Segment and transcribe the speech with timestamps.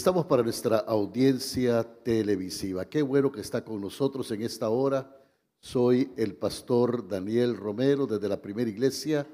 [0.00, 2.86] estamos para nuestra audiencia televisiva.
[2.86, 5.14] Qué bueno que está con nosotros en esta hora.
[5.60, 9.26] Soy el pastor Daniel Romero desde la primera iglesia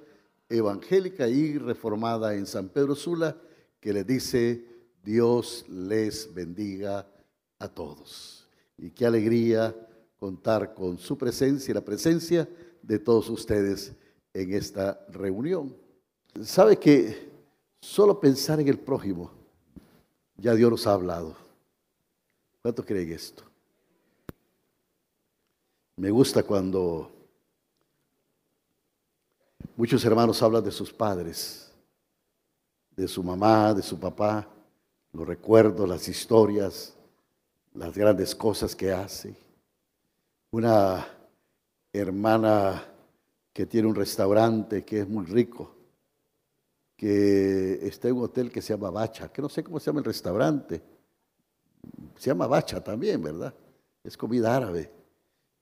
[0.49, 3.37] evangélica y reformada en San Pedro Sula,
[3.79, 4.67] que le dice,
[5.05, 7.09] Dios les bendiga
[7.61, 8.49] a todos.
[8.77, 9.73] Y qué alegría
[10.19, 12.49] contar con su presencia y la presencia
[12.83, 13.93] de todos ustedes
[14.35, 15.77] en esta reunión.
[16.43, 17.31] Sabe que
[17.81, 19.36] solo pensar en el prójimo,
[20.39, 21.37] ya Dios nos ha hablado.
[22.63, 23.45] ¿Cuánto creen esto?
[25.97, 27.11] Me gusta cuando
[29.77, 31.73] muchos hermanos hablan de sus padres,
[32.91, 34.47] de su mamá, de su papá,
[35.13, 36.95] los recuerdos, las historias,
[37.73, 39.35] las grandes cosas que hace.
[40.51, 41.07] Una
[41.93, 42.85] hermana
[43.53, 45.76] que tiene un restaurante que es muy rico,
[46.97, 50.01] que está en un hotel que se llama Bacha, que no sé cómo se llama
[50.01, 50.83] el restaurante.
[52.17, 53.55] Se llama Bacha también, ¿verdad?
[54.03, 54.91] Es comida árabe.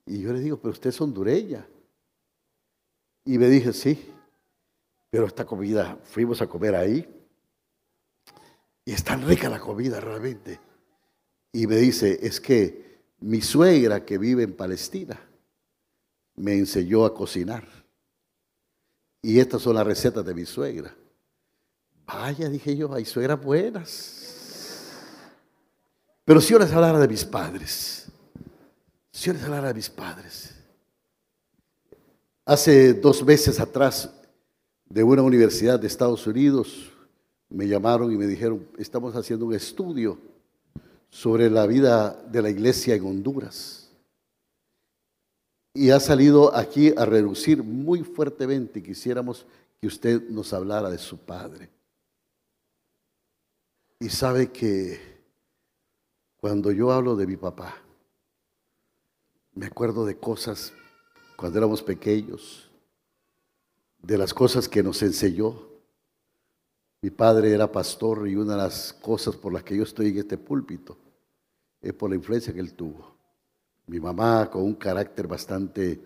[0.07, 1.67] Y yo le digo, pero usted es hondureña.
[3.25, 4.13] Y me dije, sí,
[5.11, 7.09] pero esta comida, fuimos a comer ahí.
[8.85, 10.61] Y es tan rica la comida realmente.
[11.53, 15.19] Y me dice, es que mi suegra que vive en Palestina
[16.37, 17.67] me enseñó a cocinar.
[19.23, 20.95] Y estas son las recetas de mi suegra.
[22.07, 24.25] Vaya, dije yo, hay suegras buenas.
[26.25, 28.07] Pero si yo les hablara de mis padres,
[29.11, 30.55] si yo les hablara de mis padres.
[32.47, 34.11] Hace dos meses atrás,
[34.87, 36.93] de una universidad de Estados Unidos,
[37.49, 40.19] me llamaron y me dijeron, estamos haciendo un estudio
[41.09, 43.89] sobre la vida de la iglesia en Honduras.
[45.73, 49.47] Y ha salido aquí a reducir muy fuertemente quisiéramos
[49.81, 51.74] que usted nos hablara de su padre.
[54.05, 55.01] Y sabe que
[56.37, 57.75] cuando yo hablo de mi papá,
[59.55, 60.75] me acuerdo de cosas
[61.37, 62.71] cuando éramos pequeños,
[64.03, 65.59] de las cosas que nos enseñó.
[67.01, 70.19] Mi padre era pastor y una de las cosas por las que yo estoy en
[70.19, 70.99] este púlpito
[71.81, 73.17] es por la influencia que él tuvo.
[73.87, 75.99] Mi mamá con un carácter bastante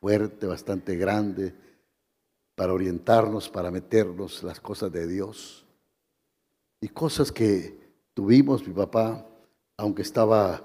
[0.00, 1.54] fuerte, bastante grande,
[2.56, 5.65] para orientarnos, para meternos las cosas de Dios
[6.80, 7.76] y cosas que
[8.14, 9.26] tuvimos, mi papá,
[9.76, 10.62] aunque estaba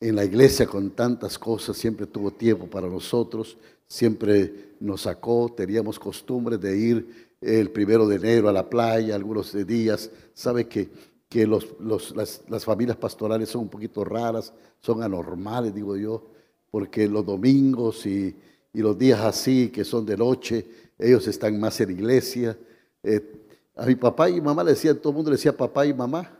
[0.00, 5.98] en la iglesia con tantas cosas, siempre tuvo tiempo para nosotros, siempre nos sacó, teníamos
[5.98, 10.88] costumbre de ir el primero de enero a la playa, algunos días, sabe que,
[11.28, 16.26] que los, las, las familias pastorales son un poquito raras, son anormales, digo yo,
[16.70, 18.34] porque los domingos y,
[18.72, 20.66] y los días así, que son de noche,
[20.98, 22.56] ellos están más en iglesia.
[23.02, 23.39] Eh,
[23.74, 26.30] a mi papá y mamá le decían, todo el mundo le decía papá y mamá.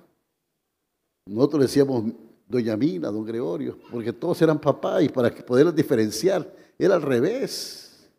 [1.26, 2.04] Nosotros le decíamos
[2.48, 8.10] doña Mina, don Gregorio, porque todos eran papá y para poderlos diferenciar era al revés.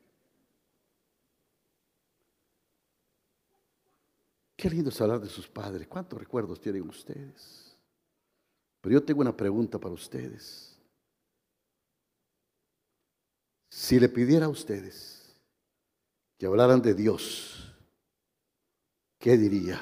[4.55, 5.88] Qué lindo es hablar de sus padres.
[5.88, 7.75] ¿Cuántos recuerdos tienen ustedes?
[8.79, 10.77] Pero yo tengo una pregunta para ustedes.
[13.69, 15.35] Si le pidiera a ustedes
[16.38, 17.70] que hablaran de Dios,
[19.21, 19.79] ¿qué diría?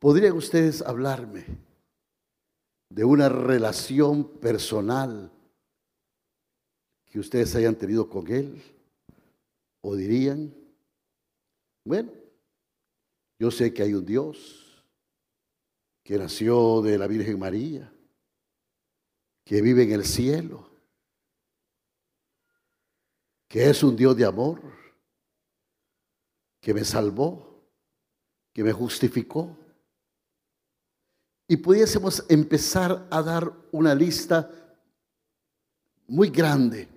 [0.00, 1.46] ¿Podrían ustedes hablarme
[2.90, 5.30] de una relación personal
[7.06, 8.60] que ustedes hayan tenido con Él?
[9.80, 10.52] ¿O dirían,
[11.84, 12.10] bueno,
[13.38, 14.84] yo sé que hay un Dios
[16.02, 17.92] que nació de la Virgen María,
[19.44, 20.68] que vive en el cielo,
[23.46, 24.85] que es un Dios de amor?
[26.66, 27.62] Que me salvó,
[28.52, 29.56] que me justificó.
[31.46, 34.50] Y pudiésemos empezar a dar una lista
[36.08, 36.88] muy grande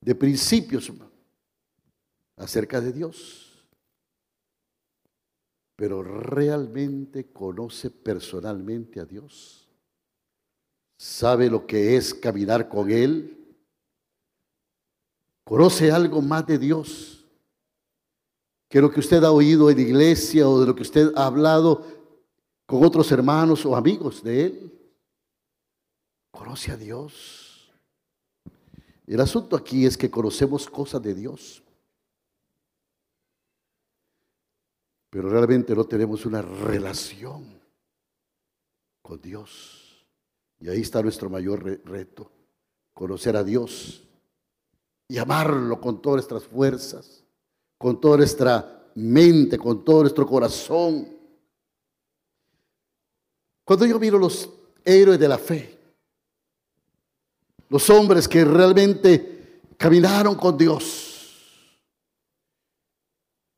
[0.00, 0.92] de principios
[2.36, 3.66] acerca de Dios.
[5.74, 9.68] Pero realmente conoce personalmente a Dios.
[10.96, 13.56] Sabe lo que es caminar con Él.
[15.42, 17.21] Conoce algo más de Dios
[18.72, 21.84] que lo que usted ha oído en iglesia o de lo que usted ha hablado
[22.64, 24.92] con otros hermanos o amigos de él.
[26.30, 27.70] Conoce a Dios.
[29.06, 31.62] El asunto aquí es que conocemos cosas de Dios,
[35.10, 37.44] pero realmente no tenemos una relación
[39.02, 40.06] con Dios.
[40.60, 42.32] Y ahí está nuestro mayor reto,
[42.94, 44.02] conocer a Dios
[45.08, 47.21] y amarlo con todas nuestras fuerzas
[47.82, 51.18] con toda nuestra mente, con todo nuestro corazón.
[53.64, 54.48] Cuando yo miro los
[54.84, 55.76] héroes de la fe,
[57.68, 61.08] los hombres que realmente caminaron con Dios,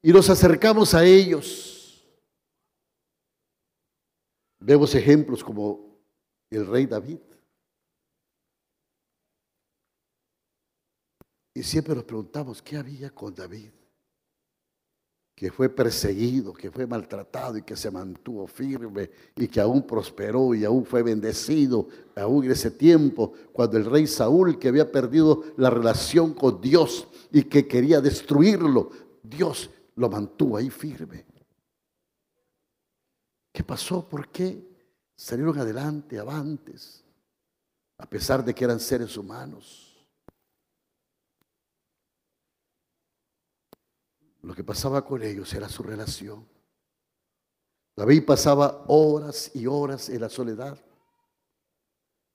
[0.00, 2.02] y nos acercamos a ellos,
[4.58, 5.98] vemos ejemplos como
[6.48, 7.20] el rey David.
[11.52, 13.83] Y siempre nos preguntamos, ¿qué había con David?
[15.34, 20.54] Que fue perseguido, que fue maltratado y que se mantuvo firme y que aún prosperó
[20.54, 25.44] y aún fue bendecido, aún en ese tiempo, cuando el rey Saúl, que había perdido
[25.56, 28.90] la relación con Dios y que quería destruirlo,
[29.22, 31.24] Dios lo mantuvo ahí firme.
[33.52, 34.08] ¿Qué pasó?
[34.08, 34.66] ¿Por qué
[35.16, 37.04] salieron adelante, avantes,
[37.98, 39.93] a pesar de que eran seres humanos?
[44.44, 46.46] Lo que pasaba con ellos era su relación.
[47.96, 50.78] David pasaba horas y horas en la soledad.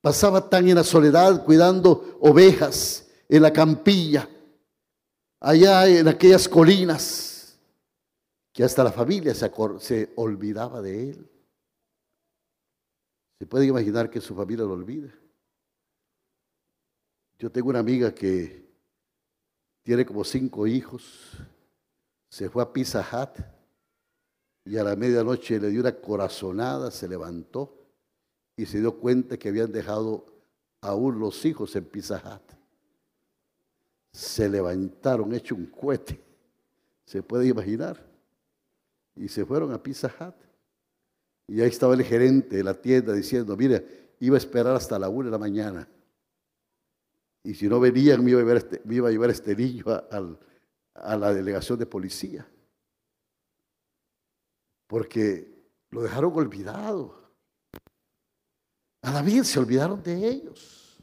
[0.02, 4.28] Pasaba tan en la soledad cuidando ovejas en la campilla,
[5.40, 7.60] allá en aquellas colinas
[8.52, 11.30] que hasta la familia se, se olvidaba de él.
[13.38, 15.14] Se puede imaginar que su familia lo olvida.
[17.38, 18.68] Yo tengo una amiga que
[19.84, 21.38] tiene como cinco hijos,
[22.30, 23.06] se fue a Pizza
[24.64, 27.76] y a la medianoche le dio una corazonada, se levantó
[28.56, 30.26] y se dio cuenta que habían dejado
[30.82, 32.42] aún los hijos en Pizza.
[34.12, 36.22] Se levantaron hecho un cohete,
[37.06, 38.06] se puede imaginar
[39.16, 40.36] y se fueron a Pizza.
[41.48, 45.10] Y ahí estaba el gerente de la tienda diciendo, mire, iba a esperar hasta la
[45.10, 45.88] una de la mañana.
[47.44, 49.86] Y si no venían, me iba a llevar este, me iba a, llevar este niño
[49.88, 50.38] a,
[51.18, 52.48] la delegación de policía.
[54.88, 55.52] Porque
[55.92, 57.20] lo dejaron olvidado.
[59.02, 60.98] A David se olvidaron de ellos.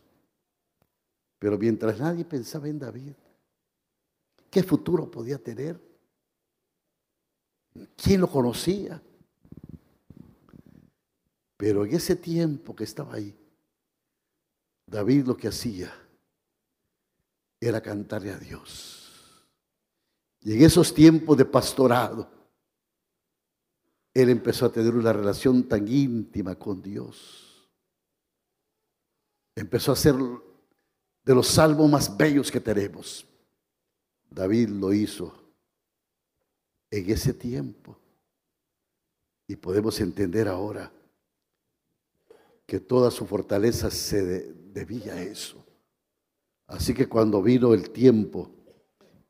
[1.38, 3.12] Pero mientras nadie pensaba en David,
[4.50, 5.80] ¿qué futuro podía tener?
[7.96, 9.00] ¿Quién lo conocía?
[11.56, 13.34] Pero en ese tiempo que estaba ahí,
[14.86, 15.92] David lo que hacía
[17.60, 18.95] era cantarle a Dios.
[20.46, 22.30] Y en esos tiempos de pastorado,
[24.14, 27.68] él empezó a tener una relación tan íntima con Dios.
[29.56, 33.26] Empezó a ser de los salmos más bellos que tenemos.
[34.30, 35.34] David lo hizo
[36.92, 37.98] en ese tiempo.
[39.48, 40.92] Y podemos entender ahora
[42.66, 45.66] que toda su fortaleza se debía a eso.
[46.68, 48.55] Así que cuando vino el tiempo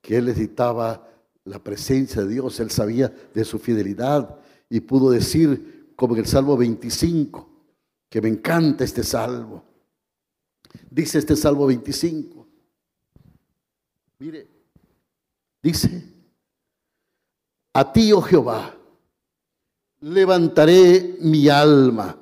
[0.06, 1.04] que él necesitaba
[1.44, 4.38] la presencia de Dios, él sabía de su fidelidad
[4.70, 7.50] y pudo decir, como en el Salmo 25,
[8.08, 9.64] que me encanta este salmo.
[10.88, 12.46] Dice este Salmo 25.
[14.20, 14.46] Mire,
[15.60, 16.04] dice,
[17.72, 18.76] a ti, oh Jehová,
[20.02, 22.16] levantaré mi alma.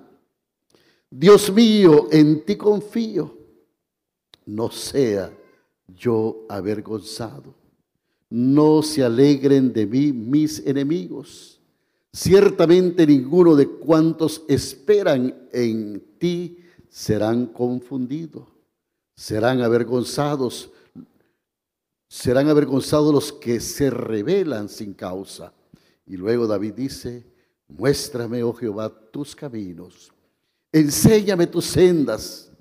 [1.10, 3.36] Dios mío, en ti confío.
[4.46, 5.30] No sea
[5.86, 7.63] yo avergonzado.
[8.36, 11.60] No se alegren de mí mis enemigos.
[12.12, 18.48] Ciertamente ninguno de cuantos esperan en ti serán confundidos.
[19.14, 20.70] Serán avergonzados
[22.08, 25.52] serán avergonzados los que se rebelan sin causa.
[26.06, 27.26] Y luego David dice,
[27.66, 30.12] muéstrame, oh Jehová, tus caminos,
[30.70, 32.52] enséñame tus sendas,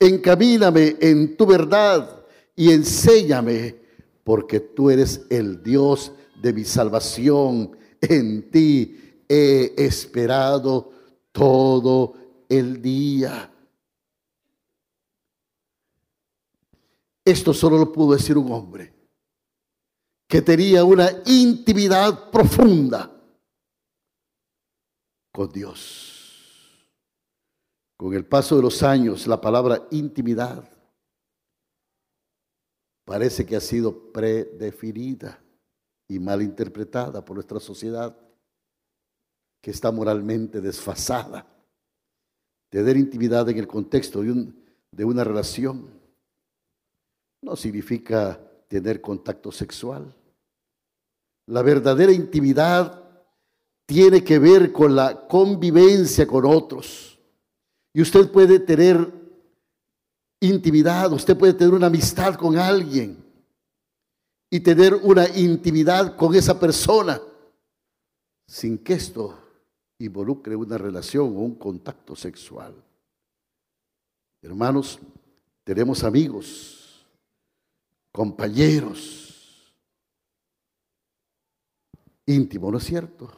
[0.00, 2.24] encamíname en tu verdad
[2.56, 3.76] y enséñame,
[4.26, 6.10] porque tú eres el Dios
[6.42, 7.78] de mi salvación.
[8.00, 10.90] En ti he esperado
[11.30, 12.14] todo
[12.48, 13.48] el día.
[17.24, 18.92] Esto solo lo pudo decir un hombre
[20.26, 23.08] que tenía una intimidad profunda
[25.30, 26.90] con Dios.
[27.96, 30.75] Con el paso de los años, la palabra intimidad
[33.06, 35.40] parece que ha sido predefinida
[36.08, 38.14] y mal interpretada por nuestra sociedad,
[39.62, 41.46] que está moralmente desfasada.
[42.68, 44.52] Tener intimidad en el contexto de,
[44.90, 45.88] de una relación
[47.42, 50.12] no significa tener contacto sexual.
[51.46, 53.06] La verdadera intimidad
[53.86, 57.20] tiene que ver con la convivencia con otros.
[57.92, 59.15] Y usted puede tener
[60.40, 63.24] intimidad, usted puede tener una amistad con alguien
[64.50, 67.20] y tener una intimidad con esa persona
[68.46, 69.38] sin que esto
[69.98, 72.74] involucre una relación o un contacto sexual.
[74.42, 74.98] Hermanos,
[75.64, 77.04] tenemos amigos,
[78.12, 79.72] compañeros,
[82.26, 83.30] íntimo, ¿no es cierto?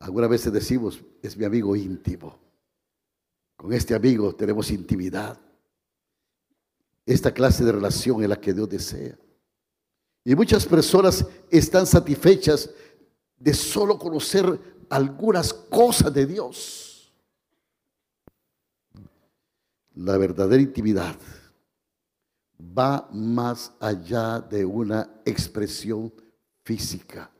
[0.00, 2.38] Algunas veces decimos, es mi amigo íntimo.
[3.56, 5.38] Con este amigo tenemos intimidad.
[7.08, 9.18] Esta clase de relación es la que Dios desea.
[10.26, 12.68] Y muchas personas están satisfechas
[13.38, 14.60] de solo conocer
[14.90, 17.10] algunas cosas de Dios.
[19.94, 21.16] La verdadera intimidad
[22.60, 26.12] va más allá de una expresión
[26.62, 27.30] física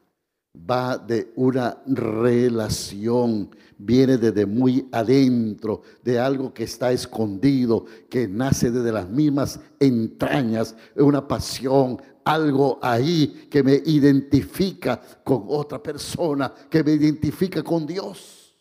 [0.69, 8.71] va de una relación, viene desde muy adentro, de algo que está escondido, que nace
[8.71, 16.83] desde las mismas entrañas, una pasión, algo ahí que me identifica con otra persona, que
[16.83, 18.55] me identifica con Dios,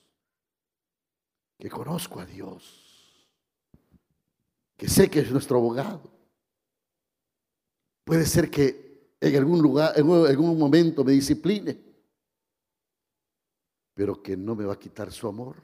[1.58, 3.28] que conozco a Dios,
[4.78, 6.12] que sé que es nuestro abogado.
[8.06, 11.87] Puede ser que en algún lugar, en algún momento me discipline,
[13.98, 15.56] pero que no me va a quitar su amor.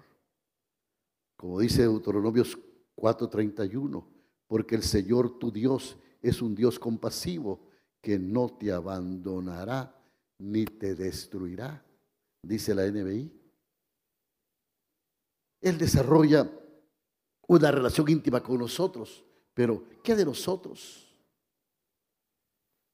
[1.38, 2.58] Como dice Deuteronomios
[2.96, 4.04] 4:31,
[4.48, 7.60] porque el Señor tu Dios es un Dios compasivo
[8.02, 9.96] que no te abandonará
[10.40, 11.86] ni te destruirá,
[12.42, 13.32] dice la NBI.
[15.62, 16.50] Él desarrolla
[17.48, 19.24] una relación íntima con nosotros,
[19.54, 21.08] pero ¿qué de nosotros?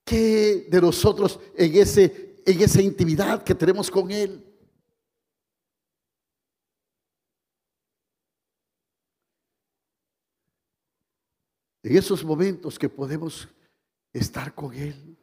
[0.04, 4.48] ¿Qué de nosotros en, ese, en esa intimidad que tenemos con Él?
[11.82, 13.48] En esos momentos que podemos
[14.12, 15.18] estar con Él,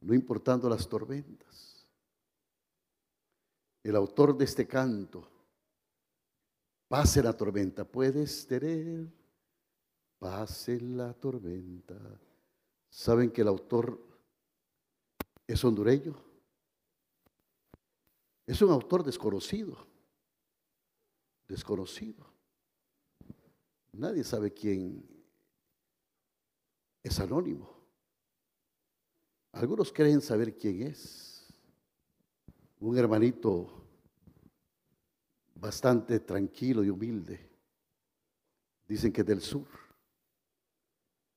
[0.00, 1.88] no importando las tormentas.
[3.82, 5.28] El autor de este canto,
[6.88, 9.06] pase la tormenta, puedes tener,
[10.18, 11.94] pase la tormenta
[12.94, 14.00] ¿Saben que el autor
[15.48, 16.14] es hondureño?
[18.46, 19.84] Es un autor desconocido.
[21.48, 22.24] Desconocido.
[23.94, 25.04] Nadie sabe quién
[27.04, 27.70] es anónimo.
[29.52, 31.46] Algunos creen saber quién es.
[32.80, 33.86] Un hermanito
[35.54, 37.50] bastante tranquilo y humilde.
[38.88, 39.68] Dicen que es del sur.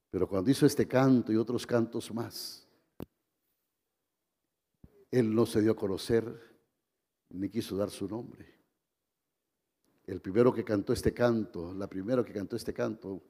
[0.09, 2.65] Pero cuando hizo este canto y otros cantos más,
[5.11, 6.25] él no se dio a conocer
[7.29, 8.55] ni quiso dar su nombre.
[10.05, 13.21] El primero que cantó este canto, la primera que cantó este canto,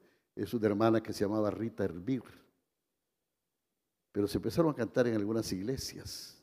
[0.42, 2.22] es una hermana que se llamaba Rita Herbir.
[4.12, 6.42] Pero se empezaron a cantar en algunas iglesias.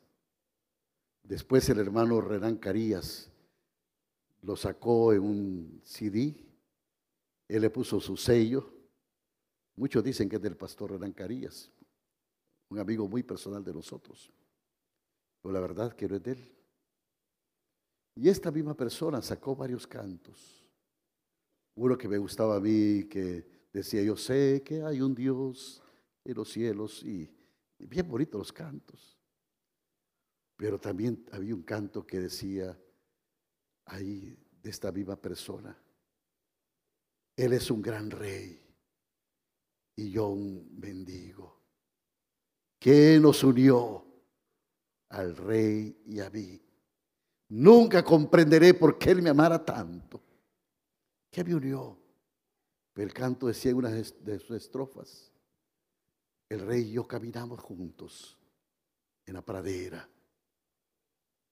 [1.23, 3.31] Después el hermano Renán Carías
[4.41, 6.35] lo sacó en un CD,
[7.47, 8.75] él le puso su sello
[9.77, 11.69] Muchos dicen que es del pastor Hernán Carías,
[12.69, 14.31] un amigo muy personal de nosotros.
[15.41, 16.55] Pero la verdad que no es de él.
[18.15, 20.69] Y esta misma persona sacó varios cantos.
[21.75, 25.83] Uno que me gustaba a mí, que decía, yo sé que hay un Dios
[26.23, 27.29] en los cielos y,
[27.77, 29.19] bien bonitos los cantos.
[30.55, 32.79] Pero también había un canto que decía
[33.85, 35.77] ahí de esta misma persona,
[37.35, 38.65] Él es un gran rey
[39.97, 41.61] y yo un mendigo.
[42.79, 44.05] ¿Qué nos unió
[45.09, 46.61] al rey y a mí?
[47.49, 50.21] Nunca comprenderé por qué él me amara tanto.
[51.29, 52.04] ¿Qué me unió?
[52.95, 55.31] El canto decía una de sus estrofas,
[56.49, 58.37] el rey y yo caminamos juntos
[59.25, 60.09] en la pradera.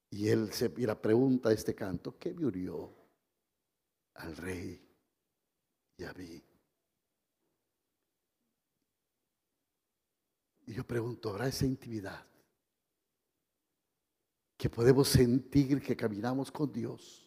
[0.10, 2.94] Y él se y la pregunta de este canto, ¿qué me unió
[4.14, 4.88] al rey
[5.98, 6.42] y a mí?
[10.66, 12.26] Y yo pregunto, ¿habrá esa intimidad?
[14.56, 17.23] Que podemos sentir que caminamos con Dios.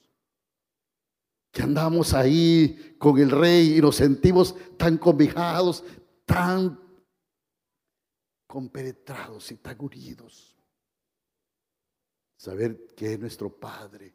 [1.56, 5.82] Que andamos ahí con el Rey y nos sentimos tan cobijados,
[6.26, 6.78] tan
[8.46, 10.54] compenetrados y tan unidos.
[12.36, 14.14] Saber que es nuestro Padre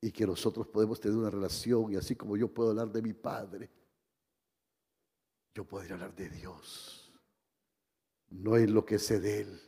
[0.00, 3.12] y que nosotros podemos tener una relación y así como yo puedo hablar de mi
[3.12, 3.70] Padre,
[5.54, 7.12] yo podría hablar de Dios
[8.30, 9.60] no en lo que sé de Él,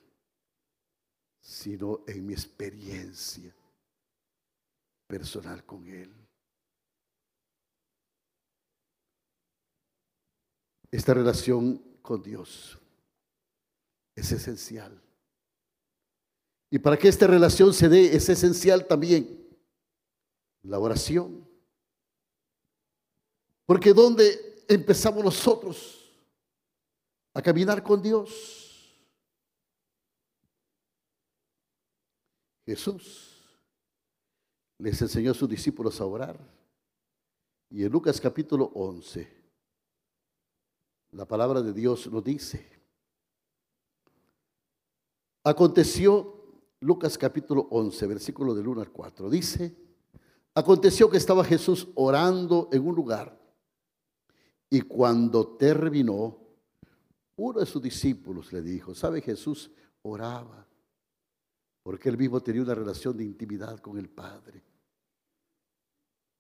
[1.39, 3.55] sino en mi experiencia
[5.07, 6.13] personal con Él.
[10.91, 12.79] Esta relación con Dios
[14.15, 15.01] es esencial.
[16.71, 19.47] Y para que esta relación se dé es esencial también
[20.63, 21.49] la oración.
[23.65, 26.11] Porque ¿dónde empezamos nosotros
[27.35, 28.63] a caminar con Dios?
[32.65, 33.36] Jesús
[34.79, 36.39] les enseñó a sus discípulos a orar.
[37.71, 39.29] Y en Lucas capítulo 11,
[41.13, 42.69] la palabra de Dios lo dice.
[45.45, 49.77] Aconteció, Lucas capítulo 11, versículo del 1 al 4, dice,
[50.55, 53.37] aconteció que estaba Jesús orando en un lugar
[54.69, 56.39] y cuando terminó,
[57.37, 59.71] uno de sus discípulos le dijo, ¿sabe Jesús
[60.03, 60.67] oraba?
[61.87, 64.61] Porque él mismo tenía una relación de intimidad con el Padre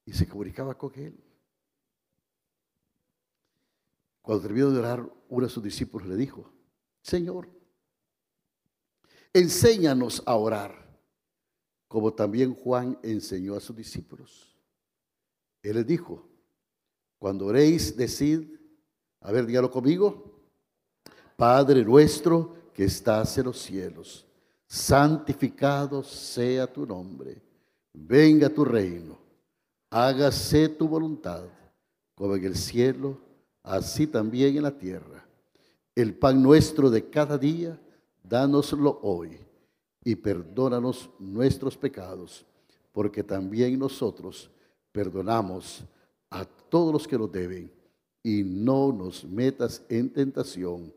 [0.05, 1.17] y se comunicaba con él.
[4.21, 6.53] Cuando terminó de orar, uno de sus discípulos le dijo,
[7.00, 7.49] Señor,
[9.33, 10.99] enséñanos a orar,
[11.87, 14.59] como también Juan enseñó a sus discípulos.
[15.62, 16.29] Él les dijo,
[17.21, 18.59] cuando oréis, decid,
[19.21, 20.41] a ver, dígalo conmigo,
[21.37, 24.25] Padre nuestro que estás en los cielos,
[24.67, 27.41] santificado sea tu nombre,
[27.93, 29.19] venga tu reino,
[29.91, 31.45] hágase tu voluntad,
[32.15, 33.19] como en el cielo,
[33.63, 35.27] así también en la tierra.
[35.95, 37.79] El pan nuestro de cada día,
[38.23, 39.39] dánoslo hoy
[40.05, 42.45] y perdónanos nuestros pecados,
[42.93, 44.51] porque también nosotros
[44.93, 45.85] perdonamos
[46.31, 47.71] a todos los que nos deben,
[48.23, 50.93] y no nos metas en tentación,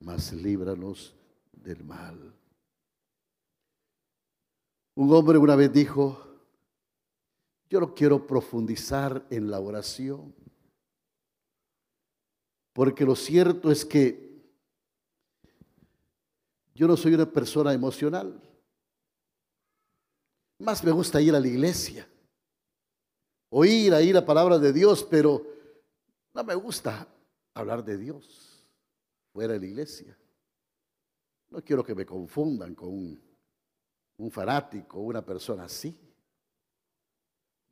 [0.00, 1.14] mas líbranos
[1.52, 2.18] del mal.
[4.94, 6.22] Un hombre una vez dijo,
[7.70, 10.34] yo no quiero profundizar en la oración,
[12.74, 14.42] porque lo cierto es que
[16.74, 18.38] yo no soy una persona emocional.
[20.58, 22.06] Más me gusta ir a la iglesia,
[23.48, 25.46] oír ahí la palabra de Dios, pero
[26.34, 27.08] no me gusta
[27.54, 28.66] hablar de Dios
[29.32, 30.16] fuera de la iglesia.
[31.48, 33.31] No quiero que me confundan con un,
[34.22, 35.98] un fanático, una persona así.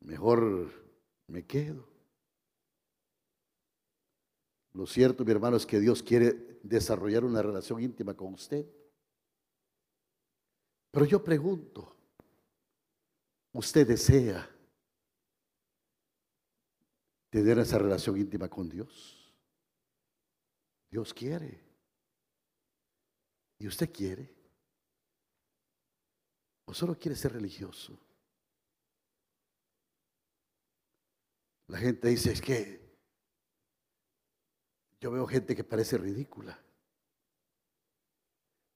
[0.00, 0.68] Mejor
[1.28, 1.88] me quedo.
[4.72, 8.66] Lo cierto, mi hermano, es que Dios quiere desarrollar una relación íntima con usted.
[10.90, 11.94] Pero yo pregunto,
[13.52, 14.50] ¿usted desea
[17.30, 19.32] tener esa relación íntima con Dios?
[20.90, 21.60] Dios quiere.
[23.56, 24.39] ¿Y usted quiere?
[26.70, 27.98] ¿O solo quiere ser religioso?
[31.66, 32.96] La gente dice, es que
[35.00, 36.56] yo veo gente que parece ridícula.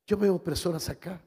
[0.09, 1.23] Yo veo personas acá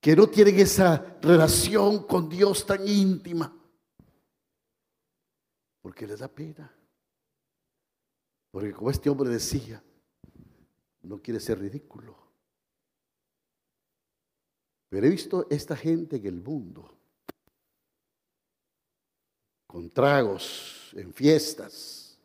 [0.00, 3.52] que no tienen esa relación con Dios tan íntima.
[5.80, 6.72] Porque les da pena.
[8.52, 9.82] Porque como este hombre decía,
[11.02, 12.22] no quiere ser ridículo.
[14.92, 16.86] Pero he visto esta gente en el mundo,
[19.66, 22.18] con tragos, en fiestas,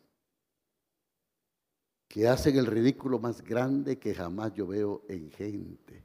[2.09, 6.03] que hacen el ridículo más grande que jamás yo veo en gente.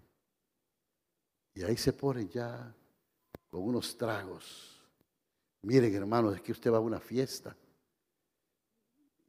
[1.55, 2.73] Y ahí se pone ya
[3.51, 4.81] con unos tragos.
[5.63, 7.57] Miren, hermanos, es que usted va a una fiesta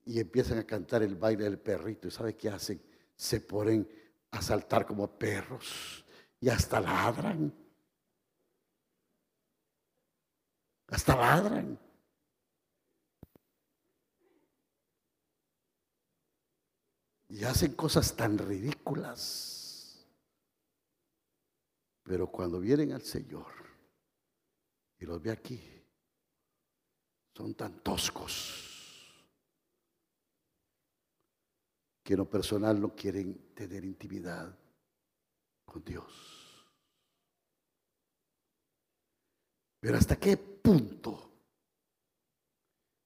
[0.06, 2.08] y empiezan a cantar el baile del perrito.
[2.08, 2.80] ¿Y sabe qué hacen?
[3.16, 3.90] Se ponen
[4.30, 6.03] a saltar como perros
[6.44, 7.54] y hasta ladran.
[10.88, 11.80] Hasta ladran.
[17.30, 20.06] Y hacen cosas tan ridículas.
[22.04, 23.54] Pero cuando vienen al Señor
[25.00, 25.62] y los ve aquí,
[27.34, 28.70] son tan toscos
[32.04, 34.60] que en lo personal no quieren tener intimidad
[35.74, 36.06] con Dios.
[39.80, 41.32] Pero ¿hasta qué punto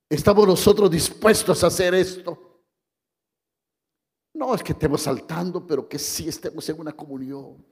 [0.09, 2.65] estamos nosotros dispuestos a hacer esto?
[4.33, 7.65] No es que estemos saltando, pero que sí estemos en una comunión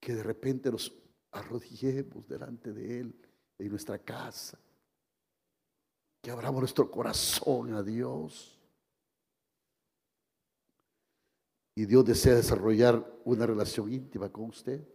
[0.00, 0.90] que de repente nos
[1.32, 3.14] arrodillemos delante de Él
[3.58, 4.58] en nuestra casa,
[6.20, 8.58] que abramos nuestro corazón a Dios.
[11.74, 14.86] Y Dios desea desarrollar una relación íntima con usted.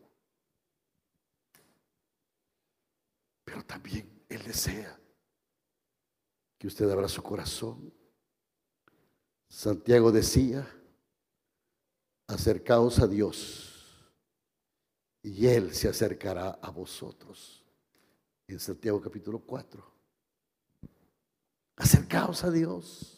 [3.43, 4.99] Pero también Él desea
[6.57, 7.93] que usted abra su corazón.
[9.49, 10.67] Santiago decía,
[12.27, 13.77] acercaos a Dios
[15.23, 17.63] y Él se acercará a vosotros.
[18.47, 19.93] En Santiago capítulo 4.
[21.77, 23.16] Acercaos a Dios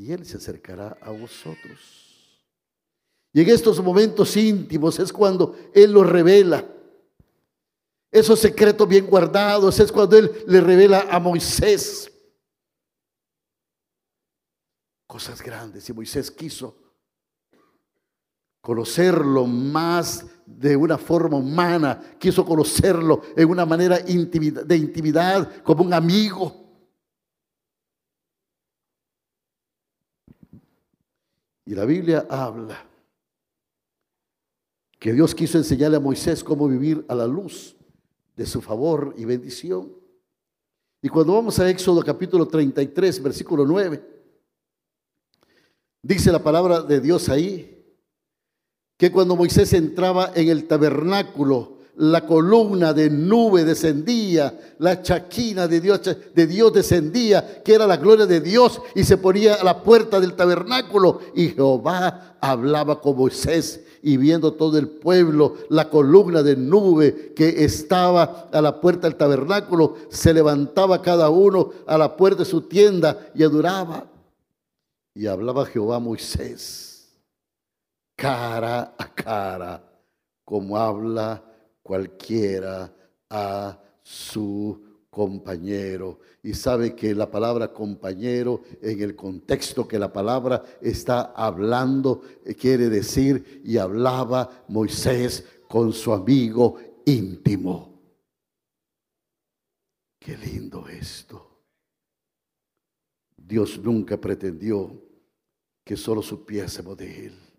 [0.00, 1.78] y Él se acercará a vosotros.
[3.34, 6.66] Y en estos momentos íntimos es cuando Él los revela.
[8.10, 12.10] Esos secretos bien guardados es cuando Él le revela a Moisés
[15.06, 15.86] cosas grandes.
[15.90, 16.78] Y Moisés quiso
[18.62, 25.92] conocerlo más de una forma humana, quiso conocerlo en una manera de intimidad, como un
[25.92, 26.59] amigo.
[31.70, 32.84] Y la Biblia habla
[34.98, 37.76] que Dios quiso enseñarle a Moisés cómo vivir a la luz
[38.34, 39.92] de su favor y bendición.
[41.00, 44.04] Y cuando vamos a Éxodo capítulo 33, versículo 9,
[46.02, 47.86] dice la palabra de Dios ahí,
[48.96, 55.80] que cuando Moisés entraba en el tabernáculo, la columna de nube descendía, la chaquina de
[55.80, 56.00] Dios,
[56.34, 60.18] de Dios descendía, que era la gloria de Dios, y se ponía a la puerta
[60.18, 61.20] del tabernáculo.
[61.34, 67.64] Y Jehová hablaba con Moisés, y viendo todo el pueblo la columna de nube que
[67.64, 72.62] estaba a la puerta del tabernáculo, se levantaba cada uno a la puerta de su
[72.62, 74.06] tienda y adoraba.
[75.14, 76.90] Y hablaba Jehová a Moisés
[78.20, 79.82] cara a cara,
[80.44, 81.42] como habla
[81.90, 82.94] cualquiera
[83.30, 86.20] a su compañero.
[86.40, 92.54] Y sabe que la palabra compañero, en el contexto que la palabra está hablando, eh,
[92.54, 98.00] quiere decir, y hablaba Moisés con su amigo íntimo.
[100.20, 101.44] Qué lindo esto.
[103.36, 104.96] Dios nunca pretendió
[105.82, 107.49] que solo supiésemos de Él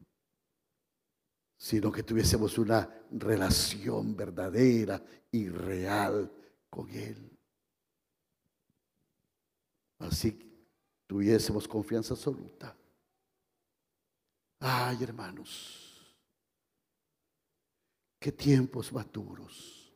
[1.62, 6.34] sino que tuviésemos una relación verdadera y real
[6.68, 7.38] con Él.
[10.00, 10.40] Así
[11.06, 12.76] tuviésemos confianza absoluta.
[14.60, 16.18] Ay, hermanos,
[18.20, 19.94] qué tiempos maturos.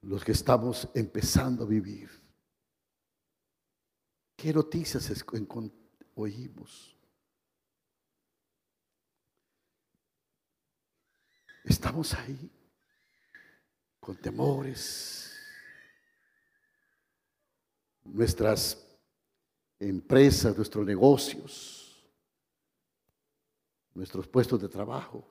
[0.00, 2.10] Los que estamos empezando a vivir.
[4.34, 5.08] ¿Qué noticias
[6.16, 6.94] oímos?
[11.64, 12.50] Estamos ahí
[13.98, 15.30] con temores.
[18.04, 18.86] Nuestras
[19.80, 22.06] empresas, nuestros negocios,
[23.94, 25.26] nuestros puestos de trabajo,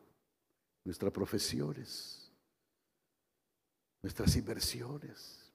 [0.83, 2.31] nuestras profesiones,
[4.01, 5.53] nuestras inversiones,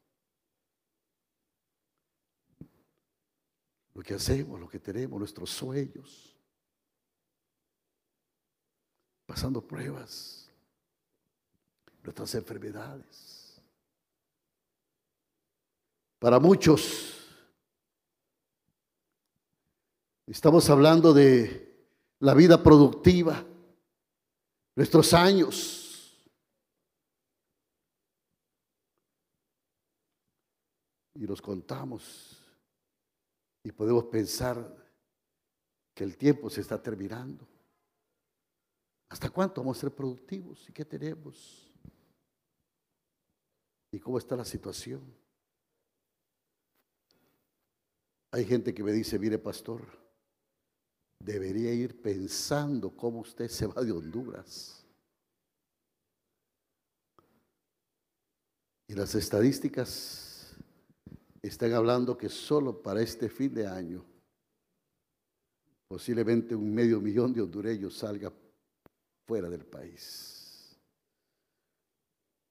[3.94, 6.36] lo que hacemos, lo que tenemos, nuestros sueños,
[9.26, 10.47] pasando pruebas
[12.08, 13.60] nuestras enfermedades.
[16.18, 17.28] Para muchos,
[20.26, 21.86] estamos hablando de
[22.20, 23.44] la vida productiva,
[24.74, 26.16] nuestros años.
[31.14, 32.42] Y los contamos
[33.62, 34.56] y podemos pensar
[35.94, 37.46] que el tiempo se está terminando.
[39.10, 40.66] ¿Hasta cuánto vamos a ser productivos?
[40.70, 41.67] ¿Y qué tenemos?
[43.90, 45.00] ¿Y cómo está la situación?
[48.32, 49.82] Hay gente que me dice, mire pastor,
[51.18, 54.84] debería ir pensando cómo usted se va de Honduras.
[58.86, 60.56] Y las estadísticas
[61.42, 64.04] están hablando que solo para este fin de año
[65.88, 68.30] posiblemente un medio millón de hondureños salga
[69.26, 70.37] fuera del país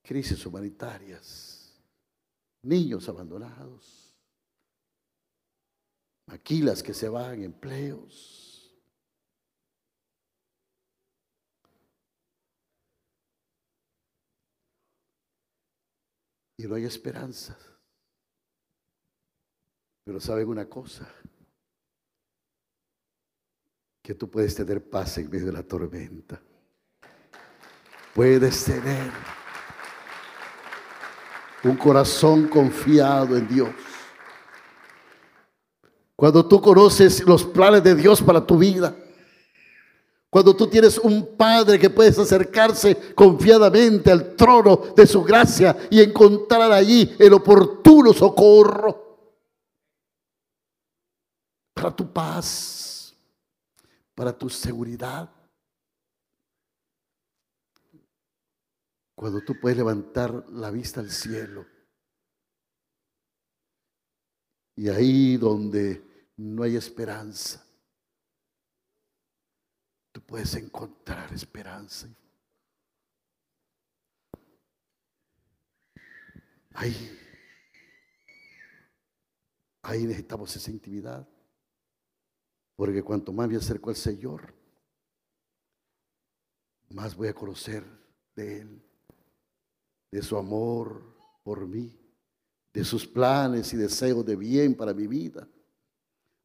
[0.07, 1.77] crisis humanitarias,
[2.61, 4.17] niños abandonados,
[6.25, 8.73] maquilas que se van, empleos.
[16.55, 17.55] Y no hay esperanza.
[20.05, 21.05] Pero saben una cosa,
[24.01, 26.41] que tú puedes tener paz en medio de la tormenta.
[28.15, 29.11] Puedes tener
[31.63, 33.69] un corazón confiado en Dios.
[36.15, 38.95] Cuando tú conoces los planes de Dios para tu vida,
[40.29, 46.01] cuando tú tienes un Padre que puedes acercarse confiadamente al trono de su gracia y
[46.01, 49.05] encontrar allí el oportuno socorro.
[51.73, 53.13] para tu paz,
[54.15, 55.29] para tu seguridad.
[59.17, 61.65] Cuando tú puedes levantar la vista al cielo.
[64.75, 67.65] Y ahí donde no hay esperanza,
[70.11, 72.07] tú puedes encontrar esperanza.
[76.75, 77.19] Ahí,
[79.81, 81.27] ahí necesitamos esa intimidad.
[82.75, 84.53] Porque cuanto más me acerco al Señor,
[86.89, 87.83] más voy a conocer
[88.35, 88.86] de Él,
[90.11, 91.03] de su amor
[91.43, 91.97] por mí,
[92.73, 95.47] de sus planes y deseos de bien para mi vida.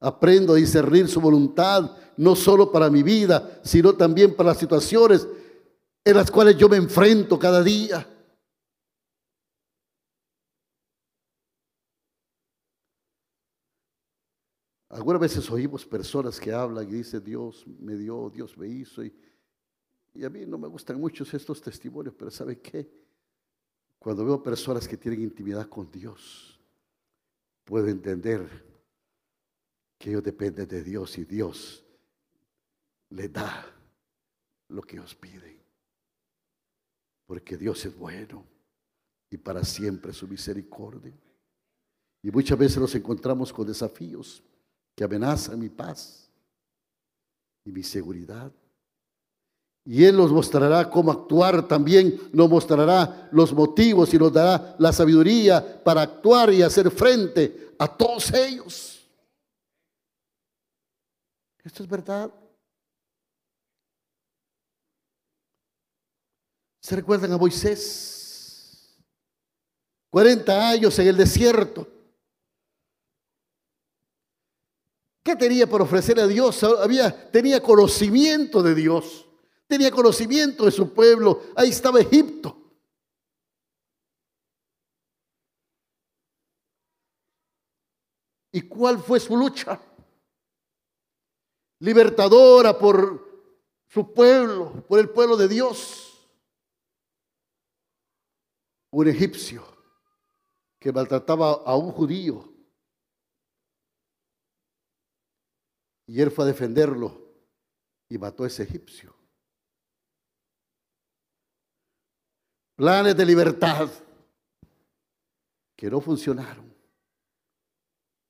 [0.01, 5.27] Aprendo a discernir su voluntad, no solo para mi vida, sino también para las situaciones
[6.05, 8.09] en las cuales yo me enfrento cada día.
[14.93, 19.03] Algunas veces oímos personas que hablan y dicen, Dios me dio, Dios me hizo.
[19.03, 19.15] Y,
[20.23, 22.91] a mí no me gustan muchos estos testimonios, pero ¿sabe qué?
[24.03, 26.59] Cuando veo personas que tienen intimidad con Dios,
[27.63, 28.49] puedo entender
[29.97, 31.85] que ellos dependen de Dios y Dios
[33.11, 33.65] les da
[34.71, 35.57] lo que ellos piden.
[37.27, 38.45] Porque Dios es bueno
[39.31, 41.15] y para siempre su misericordia.
[42.23, 44.43] Y muchas veces nos encontramos con desafíos
[44.97, 46.29] que amenazan mi paz
[47.65, 48.53] y mi seguridad.
[49.85, 54.93] Y Él nos mostrará cómo actuar también, nos mostrará los motivos y nos dará la
[54.93, 59.09] sabiduría para actuar y hacer frente a todos ellos.
[61.65, 62.33] Esto es verdad.
[66.81, 68.99] ¿Se recuerdan a Moisés?
[70.11, 71.89] 40 años en el desierto.
[75.23, 76.63] ¿Qué tenía por ofrecerle a Dios?
[76.65, 79.27] Había, tenía conocimiento de Dios,
[79.73, 81.45] tenía conocimiento de su pueblo.
[81.57, 82.59] Ahí estaba Egipto.
[88.53, 89.81] ¿Y cuál fue su lucha?
[91.79, 93.49] Libertadora por
[93.89, 96.29] su pueblo, por el pueblo de Dios.
[98.91, 99.65] Un egipcio
[100.79, 102.53] que maltrataba a un judío
[106.07, 107.19] Y él fue a defenderlo
[108.11, 109.22] y mató a ese egipcio.
[112.75, 113.89] Planes de libertad
[115.77, 116.73] que no funcionaron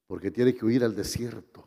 [0.07, 1.67] porque tiene que huir al desierto.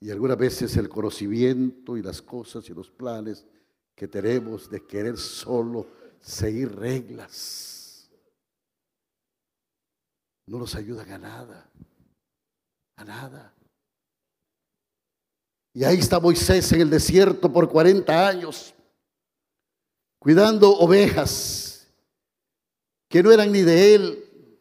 [0.00, 3.46] Y algunas veces el conocimiento y las cosas y los planes
[3.94, 5.86] que tenemos de querer solo
[6.20, 8.10] seguir reglas
[10.46, 11.70] no nos ayudan a nada,
[12.96, 13.54] a nada.
[15.72, 18.73] Y ahí está Moisés en el desierto por 40 años,
[20.24, 21.86] cuidando ovejas
[23.10, 24.60] que no eran ni de él,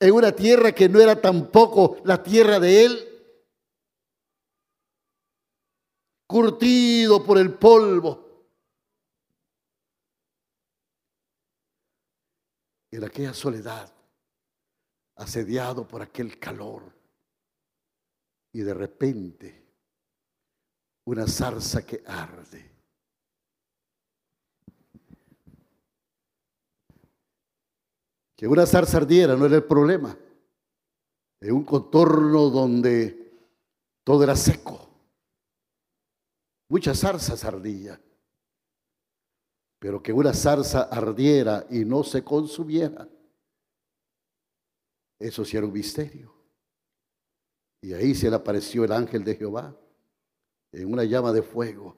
[0.00, 3.08] en una tierra que no era tampoco la tierra de él,
[6.26, 8.48] curtido por el polvo.
[12.90, 13.94] En aquella soledad,
[15.14, 16.82] asediado por aquel calor,
[18.52, 19.72] y de repente
[21.04, 22.67] una zarza que arde.
[28.38, 30.16] Que una zarza ardiera no era el problema.
[31.40, 33.32] En un contorno donde
[34.04, 34.88] todo era seco.
[36.68, 38.00] Muchas zarzas ardían.
[39.80, 43.08] Pero que una zarza ardiera y no se consumiera,
[45.18, 46.32] eso sí era un misterio.
[47.82, 49.76] Y ahí se le apareció el ángel de Jehová
[50.70, 51.96] en una llama de fuego,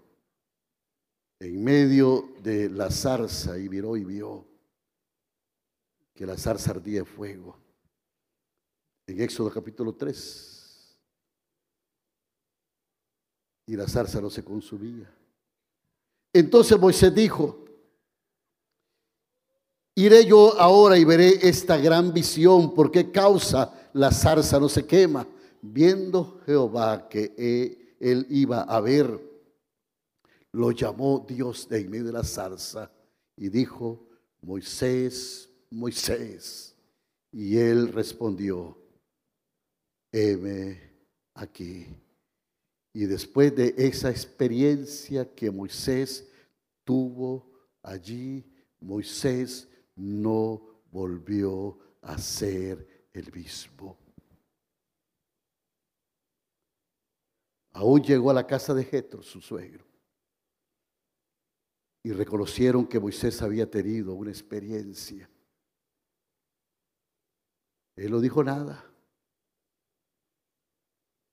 [1.39, 4.50] en medio de la zarza, y miró y vio
[6.15, 7.57] que la zarza ardía fuego.
[9.07, 10.99] En Éxodo capítulo 3.
[13.67, 15.13] Y la zarza no se consumía.
[16.33, 17.65] Entonces Moisés dijo,
[19.95, 24.87] iré yo ahora y veré esta gran visión, ¿por qué causa la zarza no se
[24.87, 25.27] quema?
[25.61, 27.35] Viendo Jehová que
[27.99, 29.21] él iba a ver,
[30.53, 32.91] lo llamó Dios de en medio de la zarza
[33.37, 34.09] y dijo,
[34.41, 36.75] Moisés, Moisés.
[37.33, 38.77] Y él respondió,
[40.13, 40.81] heme
[41.35, 41.87] aquí.
[42.93, 46.29] Y después de esa experiencia que Moisés
[46.85, 47.51] tuvo
[47.83, 48.45] allí,
[48.81, 53.97] Moisés no volvió a ser el mismo.
[57.81, 59.87] aún llegó a la casa de Jetro, su suegro,
[62.03, 65.29] y reconocieron que Moisés había tenido una experiencia.
[68.01, 68.83] Él no dijo nada,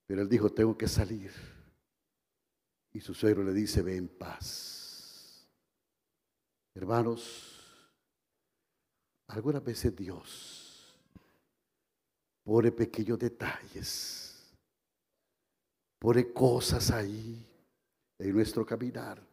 [0.06, 1.32] pero él dijo, tengo que salir.
[2.92, 5.48] Y su suegro le dice, ve en paz.
[6.74, 7.58] Hermanos,
[9.28, 10.94] algunas veces Dios
[12.44, 14.54] pone pequeños detalles,
[15.98, 17.46] pone cosas ahí
[18.18, 19.26] en nuestro caminar.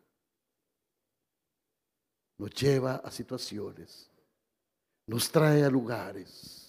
[2.37, 4.09] Nos lleva a situaciones,
[5.05, 6.64] nos trae a lugares,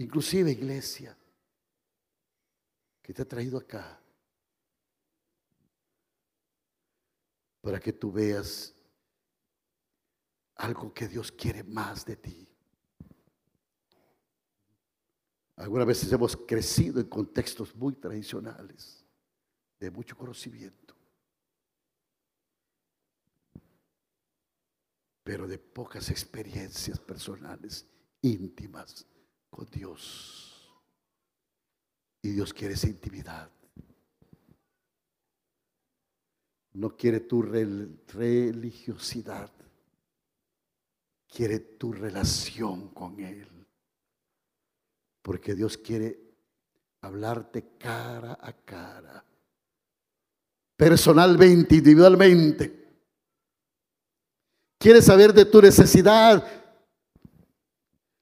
[0.00, 1.16] inclusive iglesia,
[3.02, 4.00] que te ha traído acá
[7.60, 8.74] para que tú veas
[10.54, 12.48] algo que Dios quiere más de ti.
[15.56, 19.04] Algunas veces hemos crecido en contextos muy tradicionales,
[19.78, 20.96] de mucho conocimiento,
[25.22, 27.86] pero de pocas experiencias personales,
[28.22, 29.06] íntimas
[29.50, 30.70] con Dios.
[32.22, 33.50] Y Dios quiere esa intimidad.
[36.72, 39.50] No quiere tu religiosidad.
[41.28, 43.46] Quiere tu relación con Él.
[45.22, 46.18] Porque Dios quiere
[47.02, 49.24] hablarte cara a cara.
[50.76, 52.78] Personalmente, individualmente.
[54.78, 56.59] Quiere saber de tu necesidad.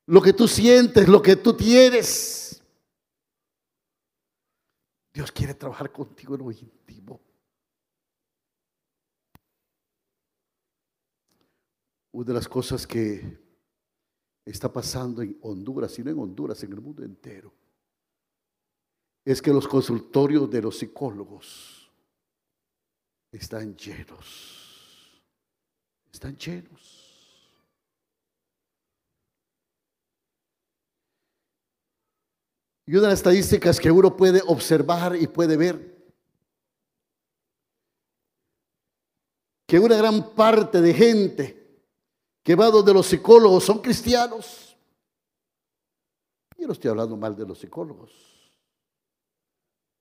[0.09, 2.62] Lo que tú sientes, lo que tú tienes.
[5.12, 7.21] Dios quiere trabajar contigo en lo íntimo.
[12.12, 13.38] Una de las cosas que
[14.47, 17.53] está pasando en Honduras, y no en Honduras, en el mundo entero,
[19.27, 21.92] es que los consultorios de los psicólogos
[23.31, 25.21] están llenos.
[26.11, 26.97] Están llenos.
[32.88, 35.94] Y una de las estadísticas que uno puede observar y puede ver,
[39.66, 41.85] que una gran parte de gente
[42.42, 44.74] que va donde los psicólogos son cristianos.
[46.57, 48.11] Yo no estoy hablando mal de los psicólogos,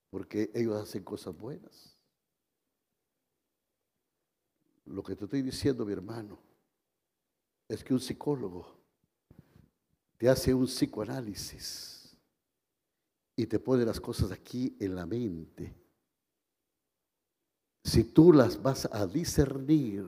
[0.10, 1.94] porque ellos hacen cosas buenas.
[4.86, 6.40] Lo que te estoy diciendo, mi hermano,
[7.68, 8.80] es que un psicólogo
[10.18, 11.97] te hace un psicoanálisis
[13.38, 15.74] y te pone las cosas aquí en la mente.
[17.86, 20.06] Si tú las vas a discernir,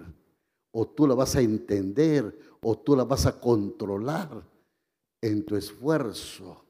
[0.72, 4.44] o tú la vas a entender o tú la vas a controlar
[5.22, 6.65] en tu esfuerzo,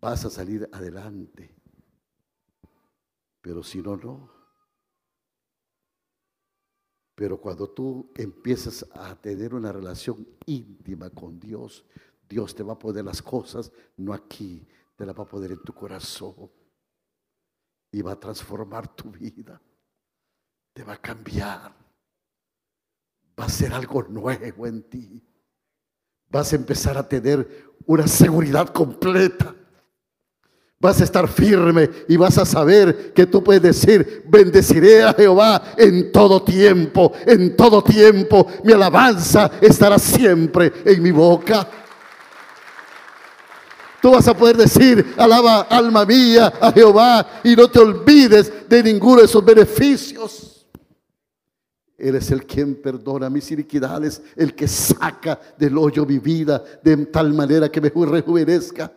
[0.00, 1.54] vas a salir adelante.
[3.40, 4.30] Pero si no, no.
[7.14, 11.84] Pero cuando tú empiezas a tener una relación íntima con Dios,
[12.28, 15.62] Dios te va a poner las cosas, no aquí, te las va a poner en
[15.62, 16.50] tu corazón.
[17.92, 19.60] Y va a transformar tu vida.
[20.72, 21.86] Te va a cambiar
[23.38, 25.22] va a ser algo nuevo en ti.
[26.28, 29.54] Vas a empezar a tener una seguridad completa.
[30.78, 35.74] Vas a estar firme y vas a saber que tú puedes decir, bendeciré a Jehová
[35.76, 38.46] en todo tiempo, en todo tiempo.
[38.62, 41.68] Mi alabanza estará siempre en mi boca.
[44.06, 48.80] Tú vas a poder decir, alaba alma mía a Jehová y no te olvides de
[48.80, 50.64] ninguno de sus beneficios.
[51.98, 56.96] Él es el quien perdona mis iniquidades, el que saca del hoyo mi vida de
[57.06, 58.92] tal manera que me rejuvenezca.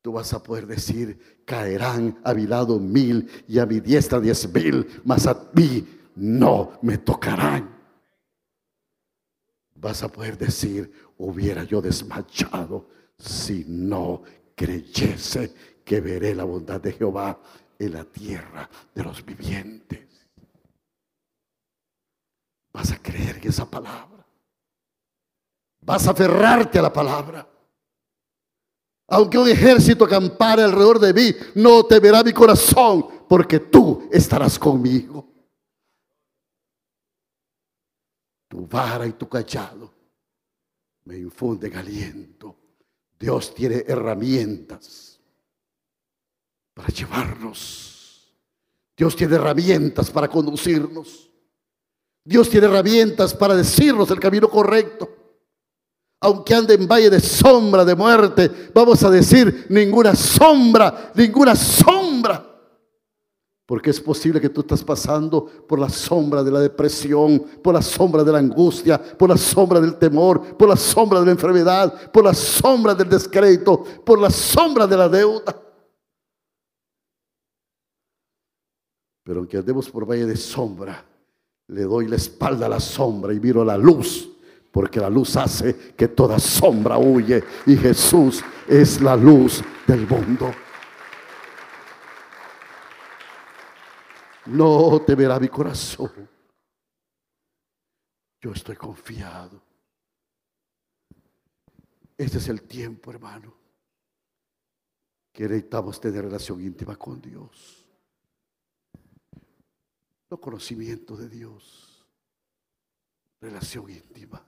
[0.00, 4.50] Tú vas a poder decir, caerán a mi lado mil y a mi diestra diez
[4.50, 5.86] mil, mas a mí
[6.16, 7.82] no me tocarán.
[9.74, 12.88] Vas a poder decir, hubiera yo desmayado
[13.18, 14.22] si no
[14.54, 15.54] creyese
[15.84, 17.40] que veré la bondad de Jehová
[17.78, 20.08] en la tierra de los vivientes.
[22.72, 24.26] Vas a creer en esa palabra.
[25.80, 27.48] Vas a aferrarte a la palabra.
[29.08, 35.28] Aunque un ejército acampare alrededor de mí, no temerá mi corazón, porque tú estarás conmigo.
[38.48, 40.01] Tu vara y tu callado
[41.04, 42.56] me infunden aliento.
[43.18, 45.20] Dios tiene herramientas
[46.74, 48.32] para llevarnos.
[48.96, 51.30] Dios tiene herramientas para conducirnos.
[52.24, 55.18] Dios tiene herramientas para decirnos el camino correcto.
[56.24, 62.51] aunque ande en valle de sombra de muerte, vamos a decir ninguna sombra, ninguna sombra.
[63.72, 67.80] Porque es posible que tú estás pasando por la sombra de la depresión, por la
[67.80, 72.10] sombra de la angustia, por la sombra del temor, por la sombra de la enfermedad,
[72.12, 75.58] por la sombra del descrédito, por la sombra de la deuda.
[79.24, 81.02] Pero aunque andemos por valle de sombra,
[81.68, 84.28] le doy la espalda a la sombra y miro la luz
[84.70, 90.52] porque la luz hace que toda sombra huye y Jesús es la luz del mundo.
[94.46, 96.28] No temerá mi corazón.
[98.40, 99.62] Yo estoy confiado.
[102.16, 103.54] Este es el tiempo, hermano,
[105.32, 107.88] que necesitamos tener relación íntima con Dios.
[110.28, 112.06] No conocimiento de Dios,
[113.40, 114.44] relación íntima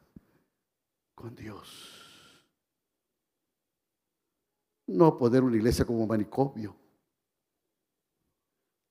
[1.15, 2.45] con Dios.
[4.87, 6.77] No poner una iglesia como manicomio,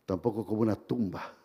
[0.06, 1.36] tampoco como una tumba,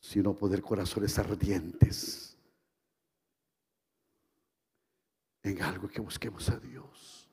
[0.00, 2.36] sino poder corazones ardientes
[5.42, 7.28] en algo que busquemos a Dios.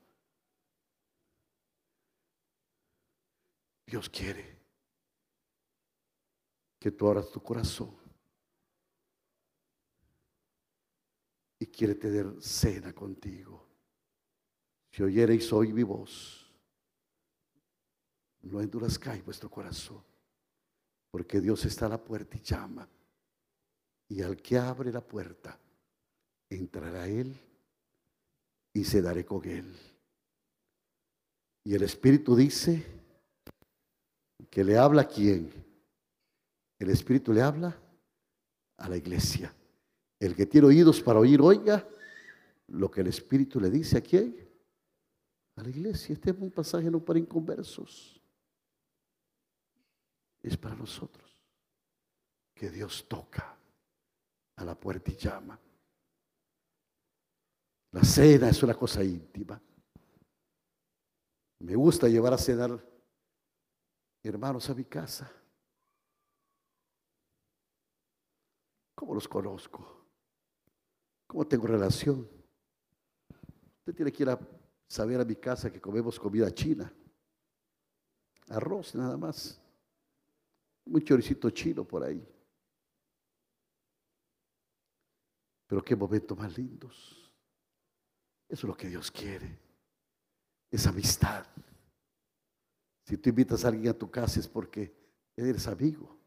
[3.85, 4.59] Dios quiere
[6.79, 7.95] que tú abras tu corazón
[11.59, 13.67] y quiere tener cena contigo.
[14.91, 16.42] Si oyereis hoy mi voz,
[18.43, 20.03] no endurezcáis vuestro corazón,
[21.11, 22.87] porque Dios está a la puerta y llama.
[24.09, 25.57] Y al que abre la puerta,
[26.49, 27.35] entrará Él
[28.73, 29.75] y se daré con Él.
[31.63, 32.85] Y el Espíritu dice
[34.49, 35.51] que le habla a quién.
[36.77, 37.75] El Espíritu le habla
[38.77, 39.55] a la iglesia.
[40.19, 41.87] El que tiene oídos para oír, oiga
[42.67, 44.35] lo que el Espíritu le dice a quién?
[45.55, 46.13] A la iglesia.
[46.13, 48.12] Este es un pasaje no para inconversos.
[50.43, 51.41] Es para nosotros.
[52.53, 53.57] Que Dios toca
[54.57, 55.59] a la puerta y llama.
[57.91, 59.59] La cena es una cosa íntima.
[61.59, 62.93] Me gusta llevar a cenar
[64.21, 65.31] hermanos a mi casa.
[68.95, 70.07] ¿Cómo los conozco?
[71.27, 72.29] ¿Cómo tengo relación?
[73.79, 74.39] Usted tiene que ir a
[74.87, 76.93] saber a mi casa que comemos comida china.
[78.49, 79.62] Arroz nada más.
[80.85, 82.25] Un choricito chino por ahí.
[85.67, 87.31] Pero qué momentos más lindos.
[88.49, 89.57] Eso es lo que Dios quiere.
[90.69, 91.45] Es amistad.
[93.05, 94.93] Si tú invitas a alguien a tu casa es porque
[95.35, 96.17] eres amigo.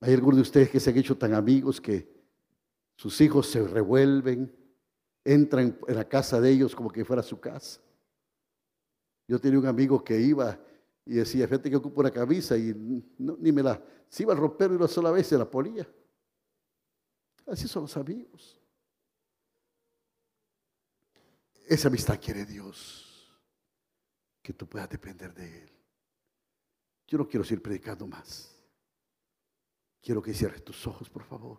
[0.00, 2.12] Hay algunos de ustedes que se han hecho tan amigos que
[2.96, 4.54] sus hijos se revuelven,
[5.24, 7.80] entran en la casa de ellos como que fuera su casa.
[9.28, 10.58] Yo tenía un amigo que iba
[11.04, 12.72] y decía, fíjate que ocupo una camisa y
[13.18, 15.88] ni me la, se iba a romper una sola vez se la ponía.
[17.46, 18.58] Así son los amigos.
[21.66, 23.32] Esa amistad quiere Dios,
[24.42, 25.72] que tú puedas depender de Él.
[27.06, 28.54] Yo no quiero seguir predicando más.
[30.00, 31.58] Quiero que cierres tus ojos, por favor.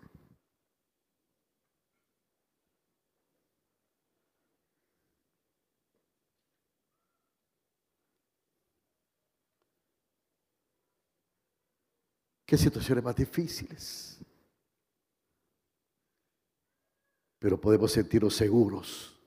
[12.54, 14.20] Qué situaciones más difíciles.
[17.40, 19.20] Pero podemos sentirnos seguros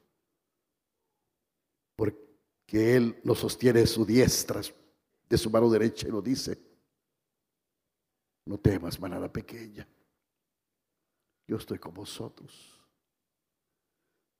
[1.96, 4.60] porque Él nos sostiene de su diestra,
[5.28, 6.56] de su mano derecha y nos dice,
[8.44, 9.88] no temas, manada pequeña,
[11.48, 12.80] yo estoy con vosotros.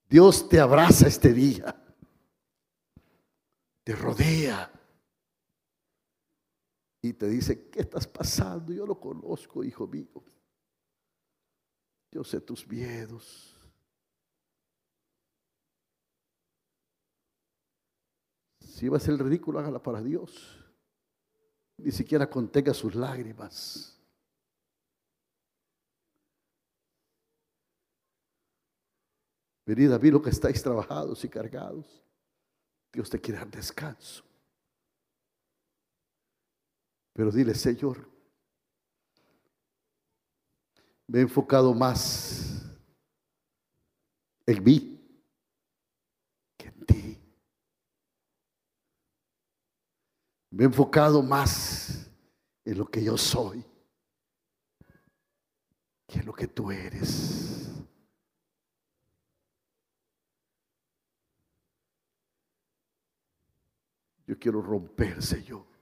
[0.09, 1.75] Dios te abraza este día,
[3.83, 4.71] te rodea
[7.09, 8.73] y te dice, ¿qué estás pasando?
[8.73, 10.23] Yo lo conozco, hijo mío.
[12.11, 13.57] Yo sé tus miedos.
[18.61, 20.63] Si va a ser ridículo, hágala para Dios.
[21.79, 23.99] Ni siquiera contenga sus lágrimas.
[29.65, 32.03] Venid a lo que estáis trabajados y cargados.
[32.93, 34.26] Dios te quiere dar descanso.
[37.17, 38.07] Pero dile, Señor,
[41.07, 42.63] me he enfocado más
[44.45, 45.01] en mí
[46.59, 47.19] que en ti.
[50.51, 52.07] Me he enfocado más
[52.67, 53.65] en lo que yo soy
[56.07, 57.73] que en lo que tú eres.
[64.27, 65.76] Yo quiero romper, Señor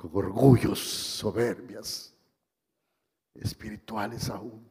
[0.00, 2.16] Con orgullos, soberbias,
[3.34, 4.66] espirituales aún.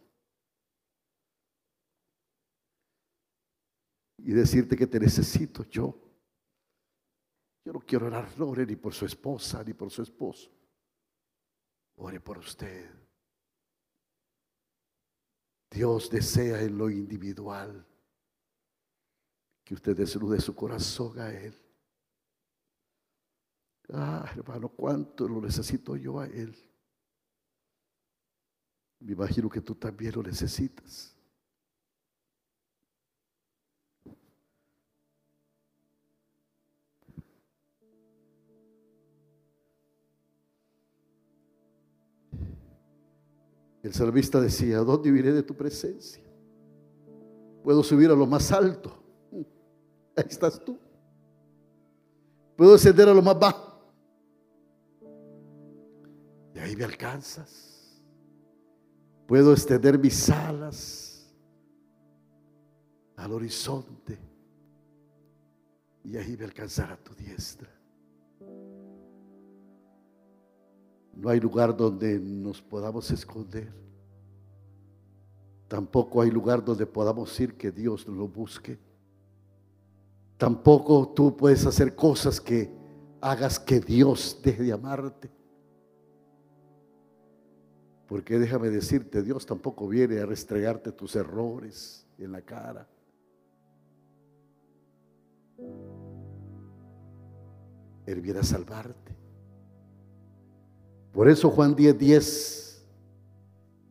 [4.17, 5.95] Y decirte que te necesito yo.
[7.63, 10.49] Yo no quiero orar, no ore ni por su esposa ni por su esposo.
[11.97, 12.89] Ore por usted.
[15.69, 17.85] Dios desea en lo individual
[19.63, 21.68] que usted desnude su corazón a Él.
[23.91, 26.55] Ah, hermano, cuánto lo necesito yo a Él.
[28.99, 31.15] Me imagino que tú también lo necesitas.
[43.81, 46.21] El salmista decía, ¿dónde iré de tu presencia?
[47.63, 49.01] Puedo subir a lo más alto.
[50.15, 50.77] Ahí estás tú.
[52.57, 53.68] Puedo descender a lo más bajo.
[56.69, 57.99] Ahí me alcanzas.
[59.27, 61.33] Puedo extender mis alas
[63.15, 64.19] al horizonte.
[66.03, 67.69] Y ahí me alcanzará tu diestra.
[71.13, 73.73] No hay lugar donde nos podamos esconder.
[75.67, 78.79] Tampoco hay lugar donde podamos ir que Dios lo busque.
[80.37, 82.71] Tampoco tú puedes hacer cosas que
[83.21, 85.38] hagas que Dios deje de amarte.
[88.09, 92.87] Porque déjame decirte, Dios tampoco viene a restregarte tus errores en la cara.
[98.07, 99.15] Él viene a salvarte.
[101.13, 102.85] Por eso Juan 10:10, 10,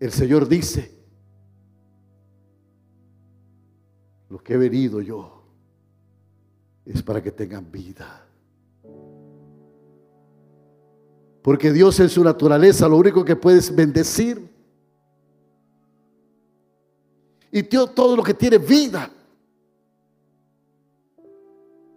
[0.01, 0.99] el Señor dice,
[4.29, 5.45] lo que he venido yo
[6.85, 8.28] es para que tengan vida.
[11.49, 14.55] Porque Dios en su naturaleza lo único que puede es bendecir.
[17.51, 19.11] Y Dios, todo lo que tiene vida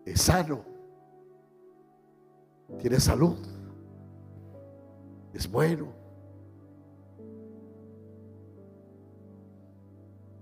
[0.06, 0.64] es sano.
[2.80, 3.36] Tiene salud
[5.34, 5.88] es bueno.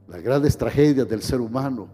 [0.08, 1.88] Las grandes tragedias del ser humano,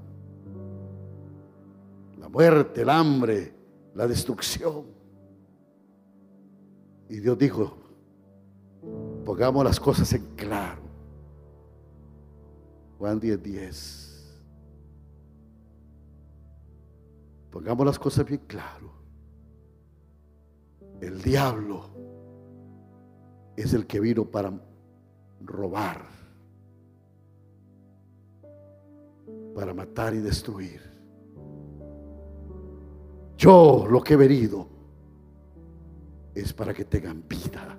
[2.19, 3.53] la muerte, el hambre,
[3.93, 4.94] la destrucción.
[7.09, 7.77] Y Dios dijo,
[9.23, 10.81] pongamos las cosas en claro.
[12.97, 14.41] Juan 10, 10.
[17.51, 18.91] Pongamos las cosas bien claro.
[21.01, 21.89] El diablo
[23.55, 24.51] es el que vino para
[25.41, 26.01] robar,
[29.53, 30.81] para matar y destruir.
[33.37, 34.74] Yo lo que he venido
[36.35, 37.77] es para que tengan vida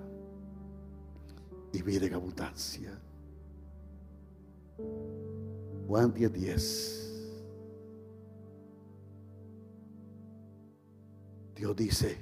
[1.71, 2.99] y vida en abundancia.
[5.87, 6.31] Juan 10:10.
[6.31, 7.03] 10.
[11.55, 12.17] Dios dice,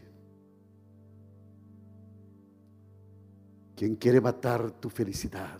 [3.76, 5.60] quien quiere matar tu felicidad,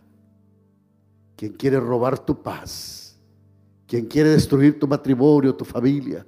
[1.36, 3.20] quien quiere robar tu paz,
[3.86, 6.26] quien quiere destruir tu matrimonio, tu familia.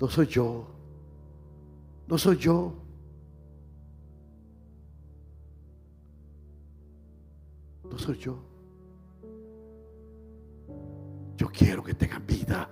[0.00, 0.75] No soy yo,
[2.06, 2.72] no soy yo.
[7.90, 8.38] No soy yo.
[11.36, 12.70] Yo quiero que tengan vida.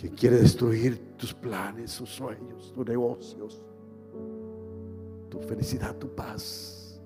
[0.00, 3.62] Quien quiere destruir tus planes, tus sueños, tus negocios,
[5.28, 7.00] tu felicidad, tu paz.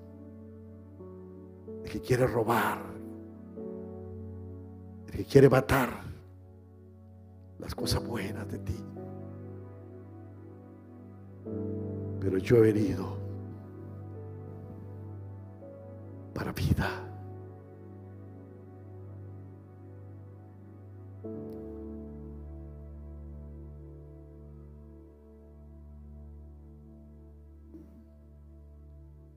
[1.83, 2.81] El que quiere robar,
[5.07, 6.14] el que quiere matar
[7.59, 8.83] las cosas buenas de ti.
[12.19, 13.17] Pero yo he venido
[16.33, 16.89] para vida.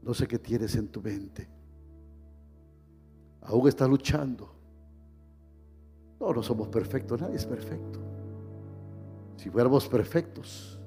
[0.02, 1.46] No sé qué tienes en tu mente.
[3.42, 4.57] Aún estás luchando.
[6.20, 8.00] No, no somos perfectos, nadie es perfecto.
[9.36, 10.78] Si fuéramos perfectos,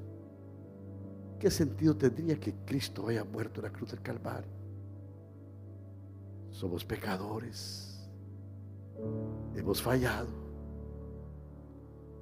[1.40, 4.52] ¿qué sentido tendría que Cristo haya muerto en la cruz del Calvario?
[6.52, 8.10] Somos pecadores.
[9.56, 10.28] Hemos fallado.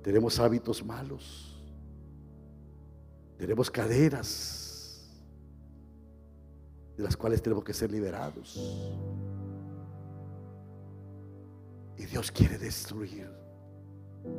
[0.04, 1.62] Tenemos hábitos malos.
[3.38, 5.10] Tenemos caderas
[6.96, 8.60] de las cuales tenemos que ser liberados.
[12.00, 13.30] Y Dios quiere destruir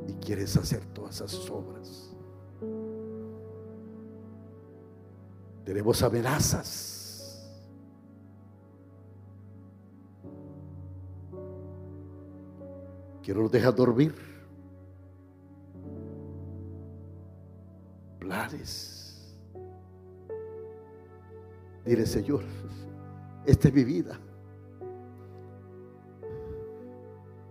[0.08, 2.10] y quiere deshacer todas esas obras.
[5.62, 7.46] Tenemos amenazas.
[13.22, 14.14] Que no nos deja dormir.
[18.18, 19.36] Planes.
[21.84, 22.42] Dile, Señor,
[23.44, 24.18] esta es mi vida.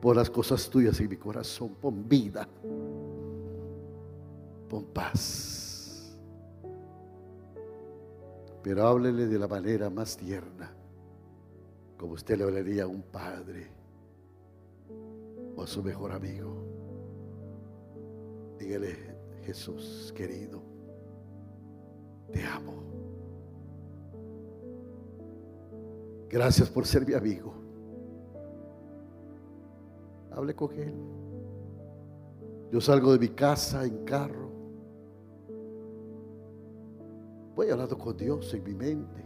[0.02, 1.76] Pon las cosas tuyas en mi corazón.
[1.82, 2.48] Pon vida.
[4.70, 6.18] Pon paz.
[8.64, 10.72] Pero háblele de la manera más tierna,
[11.98, 13.68] como usted le hablaría a un padre
[15.56, 16.56] o a su mejor amigo.
[18.60, 18.96] Dígale,
[19.46, 20.62] Jesús querido,
[22.32, 22.84] te amo.
[26.30, 27.69] Gracias por ser mi amigo.
[30.32, 30.94] Hable con Él.
[32.72, 34.50] Yo salgo de mi casa en carro.
[37.56, 39.24] Voy hablando con Dios en mi mente.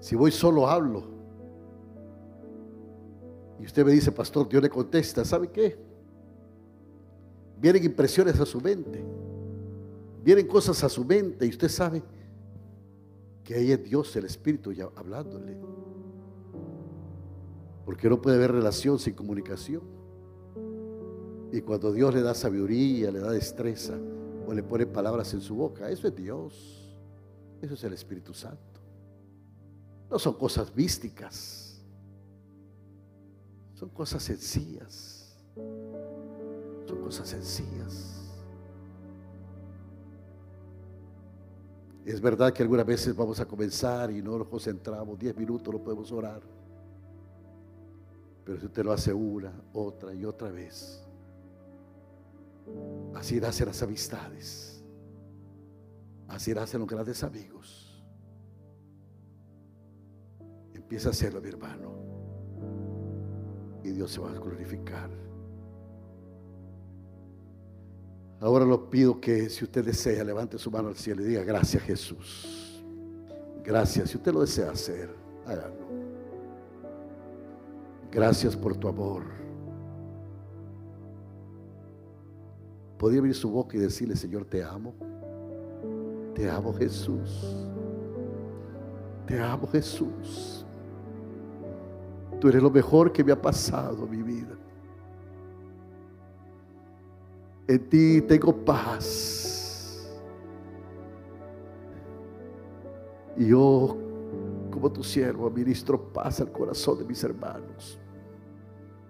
[0.00, 1.02] Si voy solo hablo.
[3.58, 5.78] Y usted me dice, pastor, Dios le contesta, ¿sabe qué?
[7.60, 9.02] Vienen impresiones a su mente.
[10.22, 12.02] Vienen cosas a su mente y usted sabe
[13.42, 15.56] que ahí es Dios, el Espíritu, ya hablándole.
[17.84, 19.82] Porque no puede haber relación sin comunicación.
[21.52, 23.94] Y cuando Dios le da sabiduría, le da destreza
[24.46, 26.96] o le pone palabras en su boca, eso es Dios.
[27.62, 28.80] Eso es el Espíritu Santo.
[30.10, 31.82] No son cosas místicas.
[33.74, 35.36] Son cosas sencillas.
[36.86, 38.24] Son cosas sencillas.
[42.04, 45.82] Es verdad que algunas veces vamos a comenzar y no nos concentramos, diez minutos no
[45.82, 46.42] podemos orar.
[48.44, 51.04] Pero si usted lo una, otra y otra vez,
[53.14, 54.82] Así nacen las amistades.
[56.28, 58.02] Así nacen los grandes amigos.
[60.72, 61.94] Empieza a hacerlo, mi hermano.
[63.82, 65.10] Y Dios se va a glorificar.
[68.40, 71.82] Ahora lo pido que si usted desea, levante su mano al cielo y diga gracias
[71.82, 72.82] Jesús.
[73.62, 74.10] Gracias.
[74.10, 75.14] Si usted lo desea hacer,
[75.46, 75.83] hágalo.
[78.14, 79.24] Gracias por tu amor.
[82.96, 84.94] Podía abrir su boca y decirle, Señor, te amo.
[86.32, 87.66] Te amo Jesús.
[89.26, 90.64] Te amo Jesús.
[92.40, 94.54] Tú eres lo mejor que me ha pasado mi vida.
[97.66, 100.08] En ti tengo paz.
[103.36, 103.96] Y yo,
[104.70, 107.98] como tu siervo, ministro paz al corazón de mis hermanos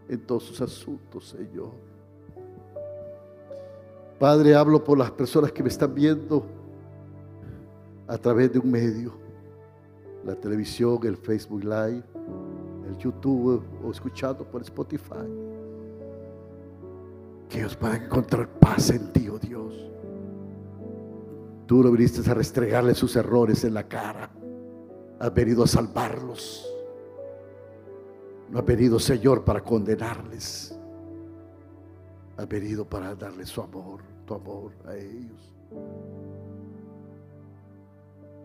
[0.09, 1.73] en todos sus asuntos, Señor.
[4.19, 6.47] Padre, hablo por las personas que me están viendo
[8.07, 9.13] a través de un medio,
[10.25, 12.03] la televisión, el Facebook Live,
[12.89, 15.27] el YouTube o escuchando por Spotify.
[17.49, 19.91] Que ellos puedan encontrar paz en ti, oh Dios.
[21.67, 24.31] Tú no viniste a restregarle sus errores en la cara.
[25.19, 26.74] Has venido a salvarlos.
[28.55, 30.79] No has venido, Señor, para condenarles.
[32.37, 35.53] Has venido para darles su amor tu amor a ellos.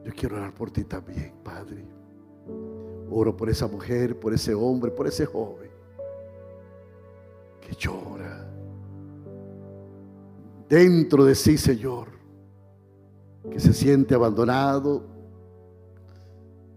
[0.04, 1.86] Yo quiero orar por ti también, Padre.
[3.12, 5.70] Oro por esa mujer, por ese hombre, por ese joven
[7.62, 8.50] que llora
[10.68, 12.08] dentro de sí, Señor,
[13.52, 15.04] que se siente abandonado,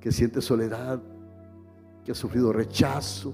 [0.01, 1.01] que siente soledad,
[2.05, 3.33] que ha sufrido rechazo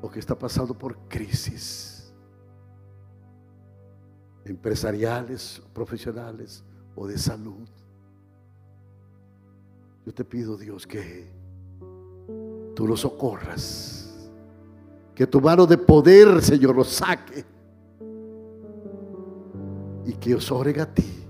[0.00, 1.96] o que está pasando por crisis
[4.44, 6.62] empresariales, profesionales
[6.94, 7.68] o de salud.
[10.04, 11.26] Yo te pido, Dios, que
[12.74, 14.30] tú los socorras,
[15.14, 17.44] que tu mano de poder, Señor, los saque
[20.04, 21.26] y que os oren a ti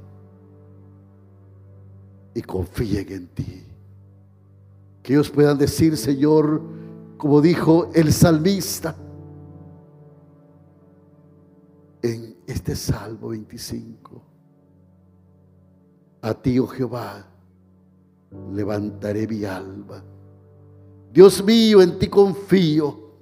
[2.35, 3.63] y confíen en ti.
[5.07, 6.61] Que ellos puedan decir, Señor,
[7.17, 8.97] como dijo el salmista,
[12.03, 14.21] en este Salmo 25.
[16.23, 17.25] A ti, oh Jehová,
[18.53, 20.03] levantaré mi alma.
[21.13, 23.13] Dios mío, en ti confío.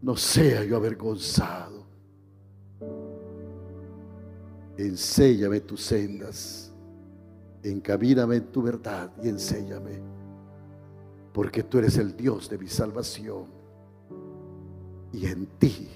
[0.00, 1.84] No sea yo avergonzado.
[4.78, 6.67] Enséñame tus sendas.
[7.70, 10.00] Encamíname en tu verdad y enséñame,
[11.32, 13.46] porque tú eres el Dios de mi salvación
[15.12, 15.88] y en ti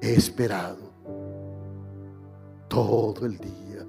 [0.00, 0.90] he esperado
[2.68, 3.86] todo el día.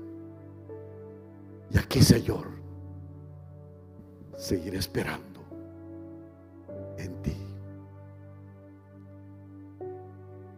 [1.71, 2.47] Y aquí, Señor,
[4.37, 5.39] seguiré esperando
[6.97, 7.37] en ti.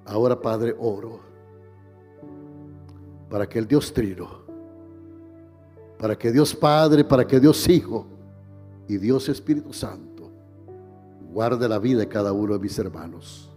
[0.06, 1.20] Ahora, Padre, oro
[3.30, 4.45] para que el Dios Trino,
[6.06, 8.06] para que Dios Padre, para que Dios Hijo
[8.88, 10.30] y Dios Espíritu Santo
[11.34, 13.50] guarde la vida de cada uno de mis hermanos.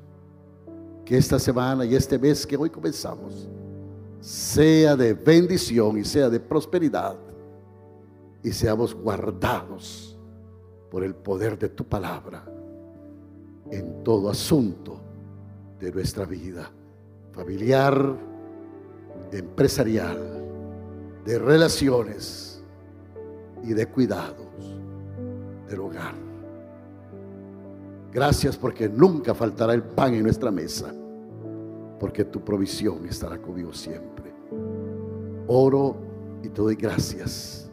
[1.05, 3.47] Que esta semana y este mes que hoy comenzamos
[4.23, 7.19] sea de bendición y sea de prosperidad
[8.43, 10.19] y seamos guardados
[10.91, 12.47] por el poder de tu palabra
[13.71, 14.99] en todo asunto
[15.79, 16.71] de nuestra vida
[17.35, 18.17] familiar,
[19.33, 20.38] empresarial,
[21.25, 22.63] de relaciones
[23.63, 24.47] y de cuidados
[25.69, 26.15] del hogar.
[28.13, 30.93] Gracias porque nunca faltará el pan en nuestra mesa,
[32.01, 34.33] porque tu provisión estará conmigo siempre.
[35.47, 35.97] Oro
[36.43, 37.69] y te doy gracias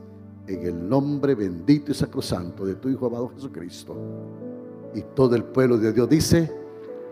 [0.48, 3.96] en el nombre bendito y sacrosanto de tu Hijo amado Jesucristo.
[4.94, 6.52] Y todo el pueblo de Dios dice,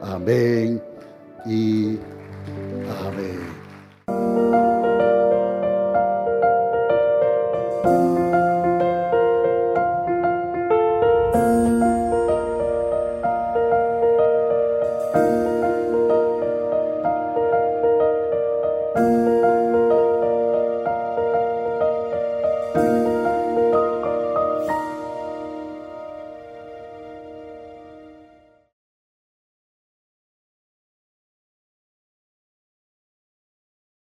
[0.02, 0.82] amén
[1.46, 1.98] y
[3.06, 4.72] amén.